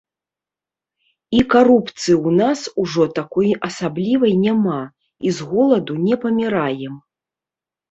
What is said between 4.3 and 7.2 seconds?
няма, і з голаду не паміраем.